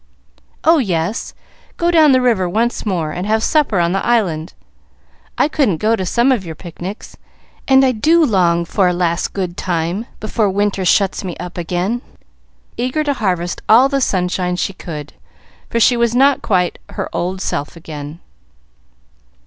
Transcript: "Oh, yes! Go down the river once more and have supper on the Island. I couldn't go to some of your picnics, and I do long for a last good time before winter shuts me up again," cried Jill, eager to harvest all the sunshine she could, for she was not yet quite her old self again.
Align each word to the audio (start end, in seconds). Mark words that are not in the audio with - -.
"Oh, 0.63 0.79
yes! 0.79 1.35
Go 1.77 1.91
down 1.91 2.11
the 2.11 2.21
river 2.21 2.49
once 2.49 2.87
more 2.87 3.11
and 3.11 3.27
have 3.27 3.43
supper 3.43 3.79
on 3.79 3.91
the 3.91 4.03
Island. 4.03 4.55
I 5.37 5.47
couldn't 5.47 5.77
go 5.77 5.95
to 5.95 6.07
some 6.07 6.31
of 6.31 6.43
your 6.43 6.55
picnics, 6.55 7.15
and 7.67 7.85
I 7.85 7.91
do 7.91 8.25
long 8.25 8.65
for 8.65 8.87
a 8.87 8.93
last 8.93 9.31
good 9.33 9.57
time 9.57 10.07
before 10.19 10.49
winter 10.49 10.85
shuts 10.85 11.23
me 11.23 11.37
up 11.37 11.55
again," 11.55 11.99
cried 11.99 12.09
Jill, 12.09 12.45
eager 12.87 13.03
to 13.03 13.13
harvest 13.13 13.61
all 13.69 13.89
the 13.89 14.01
sunshine 14.01 14.55
she 14.55 14.73
could, 14.73 15.13
for 15.69 15.79
she 15.79 15.95
was 15.95 16.15
not 16.15 16.37
yet 16.37 16.41
quite 16.41 16.79
her 16.89 17.07
old 17.13 17.39
self 17.39 17.75
again. 17.75 18.21